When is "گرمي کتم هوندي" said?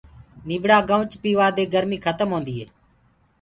1.73-2.53